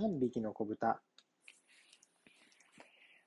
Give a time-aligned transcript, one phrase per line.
[0.00, 1.00] 三匹の子豚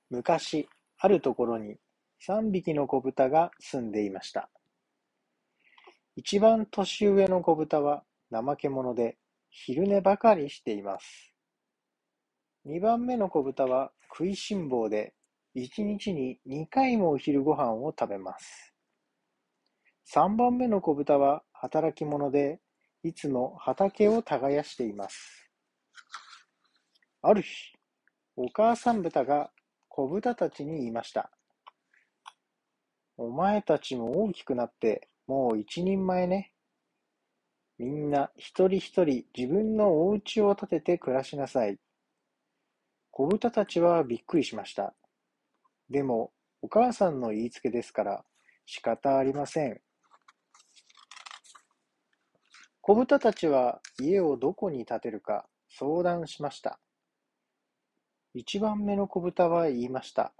[0.08, 0.66] 昔、
[0.98, 1.76] あるところに
[2.18, 4.48] 三匹の子豚が住んでいました。
[6.16, 9.18] 一番年上の子豚は怠け者で
[9.50, 11.34] 昼寝ばかりしています。
[12.64, 15.12] 二番目の子豚は食いしん坊で
[15.54, 18.72] 一日に二回もお昼ご飯を食べます。
[20.06, 22.60] 三番目の子豚は働き者で
[23.02, 25.41] いつも畑を耕しています。
[27.24, 27.72] ある日、
[28.34, 29.52] お母さん豚が
[29.88, 31.30] 子豚たちに言いました。
[33.16, 36.52] お前たちも大きくなってもう一人前ね。
[37.78, 41.78] みんな一人一人自分のお家を建てて暮らしなさい。
[43.12, 44.92] 子豚たちはびっくりしました。
[45.88, 48.24] でも、お母さんの言いつけですから
[48.66, 49.80] 仕方ありません。
[52.80, 56.80] 子豚たちは家をどこに建てるか相談しました。
[58.34, 60.32] 一番目の子豚は言いました。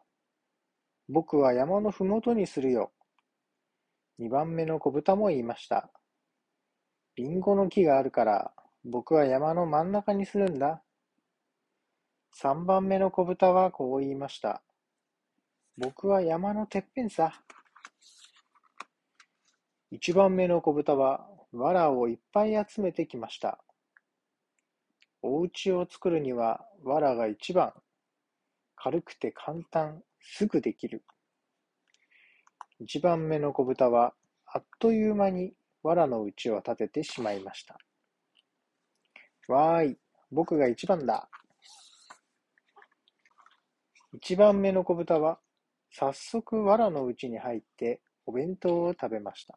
[1.09, 2.91] 僕は山のふもとにするよ。
[4.19, 5.91] 二番目の子豚も言いました。
[7.17, 8.53] リンゴの木があるから
[8.85, 10.83] 僕は山の真ん中にするんだ。
[12.33, 14.63] 三番目の子豚はこう言いました。
[15.77, 17.43] 僕は山のてっぺんさ。
[19.91, 23.59] 一番目の子豚は藁をいっぱい集めてきました。
[25.23, 27.73] お家を作るには藁が一番。
[28.75, 31.05] 軽くて簡単、すぐできる。
[32.81, 34.13] 一番目の子豚は
[34.45, 37.79] あっという間に藁の家を建ててしまいました。
[39.47, 39.99] わーい、
[40.33, 41.29] 僕が一番だ。
[44.15, 45.39] 一番目の子豚は
[45.91, 49.57] 早速藁の家に入ってお弁当を食べました。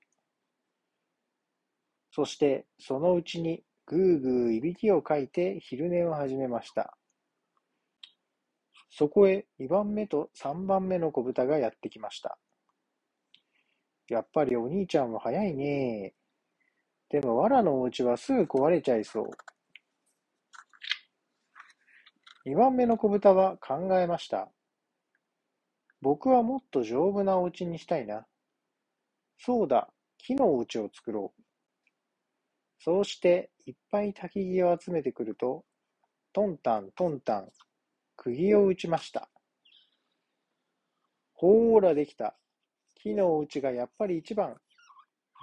[2.12, 6.98] そしてそのうちにぐーぐーいびきをかいて昼寝を始めました。
[8.90, 12.38] そこへ2番目と3番目の子豚がやってきました。
[14.08, 16.14] やっぱりお兄ちゃんは早いね。
[17.10, 19.30] でも藁のお家はすぐ壊れちゃいそう。
[22.50, 24.50] 2番目の子豚は考えました。
[26.02, 28.26] 僕はもっと丈夫なお家にしたいな。
[29.40, 31.45] そうだ、木のお家を作ろう。
[32.86, 35.66] そうしていっぱい焚き木を集めてくると、
[36.34, 37.50] トンタントンタン、
[38.16, 39.28] 釘を打ちました。
[41.34, 42.36] ほーらできた。
[42.94, 44.54] 木のお家がやっぱり一番。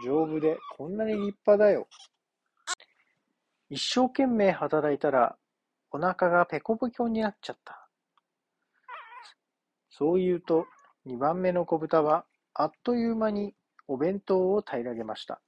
[0.04, 1.88] 丈夫でこんなに立派だよ。
[3.70, 5.36] 一生懸命働いたら
[5.91, 7.88] お腹がペコペコになっちゃった。
[9.91, 10.66] そう言うと、
[11.04, 13.52] 二番目の子豚はあっという間に
[13.88, 15.41] お弁当を平らげました。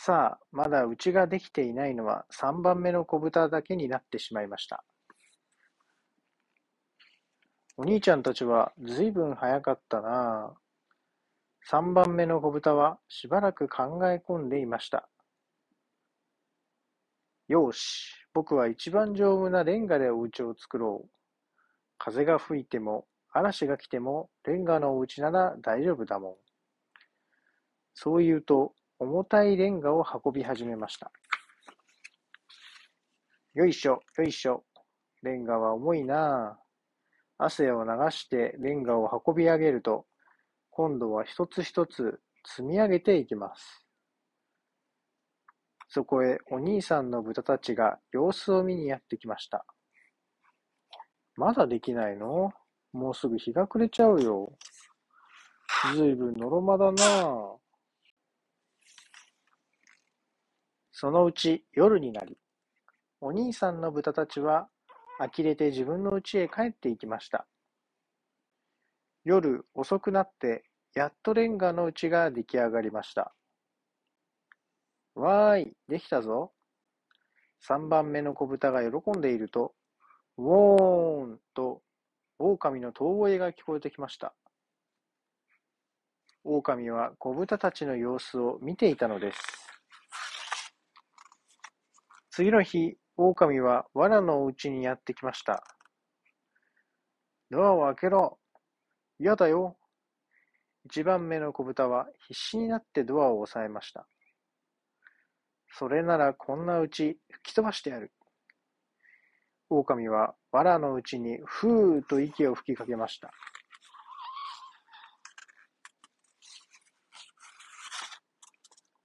[0.00, 4.84] さあ、まだうちができていないのは三番目の子豚だけになってしまいました。
[7.76, 10.58] お兄ちゃんたちはずいぶん早かったなあ。
[11.64, 15.08] 三番目の子豚はしばらく考え込んでいました。
[17.48, 21.10] よし、僕は一番丈夫なレンガでお家を作ろう。
[21.98, 26.34] 風が吹いても嵐が来てもレンガのお家なら大丈夫だもん。
[27.94, 31.12] そう言うと重たいレンガを運び始めました。
[33.54, 34.64] よいしょ、よいしょ。
[35.22, 36.58] レンガは重いな
[37.38, 37.44] あ。
[37.44, 40.06] 汗を流してレンガを運び上げると、
[40.70, 43.86] 今度は一つ一つ積み上げていきます。
[45.88, 49.64] そこへお兄さんの豚たちが様子を見にやってきました。
[51.36, 52.52] まだできないの？
[52.92, 54.52] もうすぐ日が暮れちゃうよ。
[55.94, 57.67] ずいぶんのろまだなあ。
[61.00, 62.36] そのうち夜になり、
[63.20, 64.68] お兄さんの豚たちは
[65.20, 67.46] 呆れて自分の家へ帰っていきました。
[69.22, 70.64] 夜遅くなって、
[70.96, 73.32] やっとレンガの家が出来上がりました。
[75.14, 76.50] わーい、できたぞ。
[77.60, 79.76] 三番目の子豚が喜んでいると、
[80.36, 81.80] ウォーンと
[82.40, 84.34] 狼の遠吠えが聞こえてきました。
[86.42, 89.67] 狼は子豚たちの様子を見ていたのです。
[92.38, 95.64] 次の日、狼は藁のお家にやってきました。
[97.50, 98.38] ドアを開けろ。
[99.18, 99.76] 嫌だよ。
[100.84, 104.06] 一番目の子豚は必死になってドアを押さえました。
[105.72, 108.12] それならこんなうち吹き飛ばしてやる。
[109.68, 113.32] 狼は藁のうちにふーと息を吹きかけました。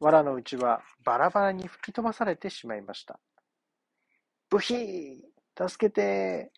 [0.04, 3.20] 藁のうちはバラバラに吹き飛ばされてしまいました。
[4.50, 6.52] ブヒー助けて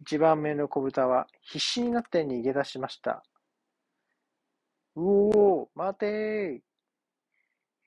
[0.00, 3.22] 一番目の子豚は必死になって逃げ出しました。
[4.96, 6.58] うおー、待てー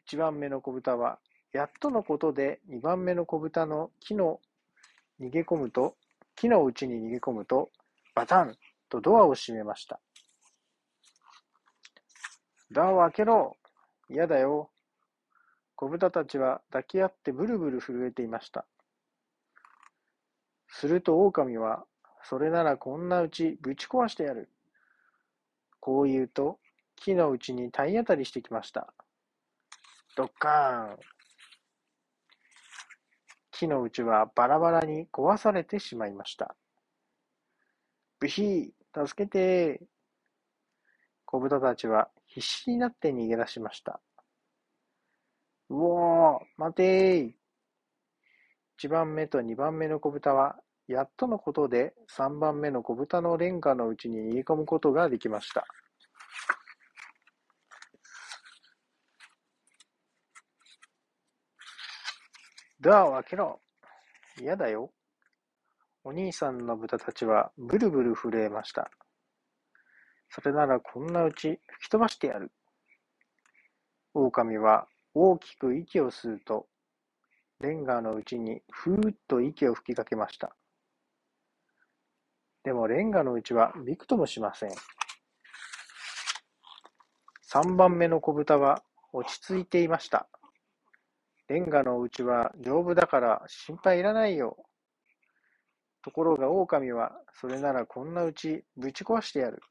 [0.07, 1.19] 一番目の子豚は、
[1.53, 4.39] やっとのことで二番目の子豚の木の
[5.21, 5.95] 逃げ込むと、
[6.35, 7.69] 木の内に逃げ込むと、
[8.15, 8.55] バタン
[8.89, 9.99] とドアを閉めました。
[12.71, 13.57] ドアを開けろ
[14.11, 14.69] 嫌だよ。
[15.75, 18.65] 子豚たちは抱き合ってブルブル震えていました。
[20.67, 21.85] すると狼は、
[22.23, 24.49] それならこんなうちぶち壊してやる。
[25.79, 26.59] こう言うと、
[26.95, 28.93] 木のうちに体当たりしてきました。
[30.15, 30.99] ドッカーン。
[33.51, 36.55] 木のうちはバラバラに壊されてしまいました。
[38.19, 39.81] ブヒー、助けて
[41.25, 43.99] 子豚たちは必死になって逃げ出しました。
[45.69, 47.31] うおー、待てー。
[48.77, 50.55] 一番目と二番目の子豚は、
[50.87, 55.65] やっとのことで三番目の子豚のレンガのうちに逃げ込むことができました。
[62.79, 63.59] ドアを開けろ。
[64.41, 64.91] 嫌だよ。
[66.03, 68.89] お兄さんの豚たちはブルブル震えました。
[70.33, 72.51] それならこんなうち吹き飛ばしてやる。
[74.13, 76.67] 狼は大きく息を吸うと、
[77.59, 80.55] レンガのうちにふーっと息を吹きかけました。
[82.63, 84.71] でもレンガのうちはびくともしません。
[87.41, 90.29] 三番目の子豚は落ち着いていました。
[91.49, 94.55] レンガのうちは丈夫だから心配いらないよ。
[96.01, 99.61] ところが狼は、それならこんなうちぶち壊してやる。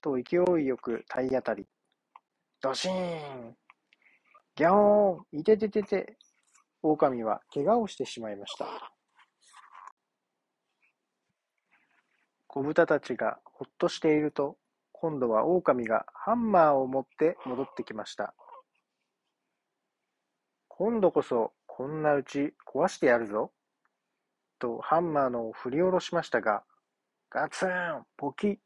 [0.00, 1.66] と勢いよく体当たり。
[2.60, 3.56] ドシーン
[4.56, 6.16] ギャオーンいてててて
[6.82, 8.66] 狼は怪我をしてしまいました。
[12.46, 14.56] 子豚たちがほっとしていると、
[14.92, 18.34] 今度は狼がハンマーを持って戻ってきました。
[20.66, 23.52] 今度こそこんなうち壊してやるぞ。
[24.58, 26.64] とハンマーのを振り下ろしましたが、
[27.30, 27.70] ガツン
[28.16, 28.58] ポキッ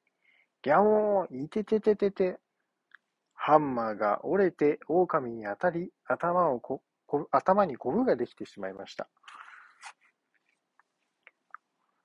[0.62, 2.38] ギャオーンいててててて
[3.44, 6.80] ハンマーが折れて狼に当たり、頭をこ
[7.32, 9.08] 頭にコブができてしまいました。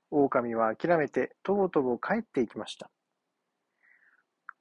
[0.10, 2.90] 狼は諦めてとぼとぼ帰っていきました。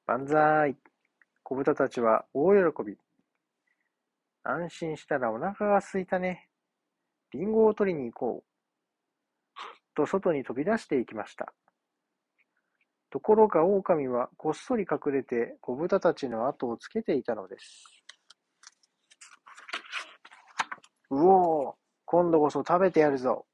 [0.06, 0.76] 万歳
[1.42, 2.98] 小豚たちは大喜び。
[4.42, 6.50] 安心したらお腹が空いたね。
[7.32, 9.56] リンゴを取りに行こう。
[9.94, 11.54] と外に飛び出していきました。
[13.10, 17.84] ところが狼はこっそり隠れて子豚たちの後をつけていたのです。
[21.10, 21.74] うおー
[22.04, 23.46] 今度こそ食べてやるぞ。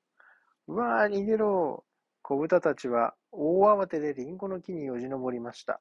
[0.69, 1.84] うわー逃げろ
[2.22, 5.81] 子豚たちは大慌てでリンゴの木によじ登りました。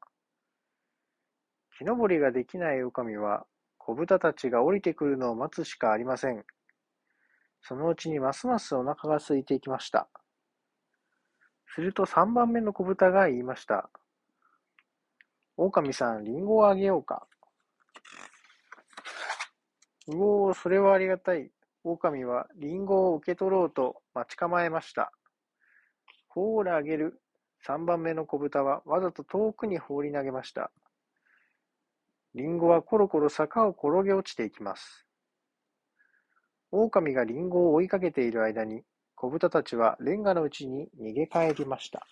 [1.78, 3.46] 木登りができない狼は
[3.78, 6.44] 子豚たちが降りてくるのを待つしかありません。
[7.62, 10.10] そのうちにますますお腹が空いていきました。
[11.74, 13.90] すると三番目の子豚が言いました。
[15.58, 17.28] 狼さん、リンゴをあげようか。
[20.08, 21.52] うおー、それはありがたい。
[21.84, 25.12] 狼はリンゴを受け取ろうと待ち構えました。
[26.28, 27.22] ほーらあげる。
[27.64, 30.72] 三番目の子豚はわざと遠くに放り投げました。
[32.34, 35.06] リンゴはコロコロ坂を転げ落ちていきます。
[36.72, 38.84] 狼がリンゴを追いかけている間に、
[39.22, 42.08] 子豚たちはレンガのうちに逃げ帰りました。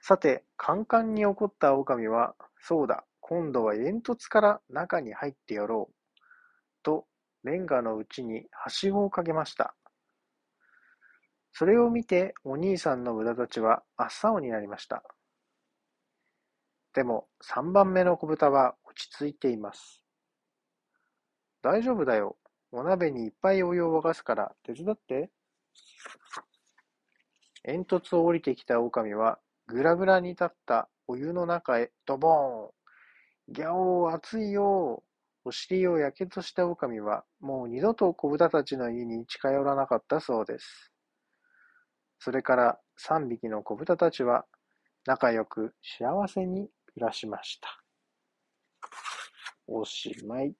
[0.00, 5.94] さて、カンカンに怒った狼は、そうだ、今度は煙突から中に入ってやろう。
[6.84, 7.06] と、
[7.42, 9.74] レンガのうちにはしごをかけました。
[11.50, 15.02] それを見て、お兄さんの豚たちは真っ青になりました。
[16.92, 20.04] でも、三番目の子豚は落ち着いています。
[21.62, 22.36] 大丈夫だよ。
[22.76, 25.30] お鍋にいっぱいお湯を沸かすから手伝って。
[27.62, 29.38] 煙突を降りてきた狼は、
[29.68, 33.54] ぐらぐらに立ったお湯の中へドボーン。
[33.54, 35.04] ギャオー、熱いよ
[35.44, 40.90] お尻をやけとした狼は、もう二度と子豚たちの家に近寄らなかったそうです。
[42.18, 44.46] それから三匹の子豚たちは、
[45.06, 47.68] 仲良く幸せに暮らしました。
[49.68, 50.56] おしまい。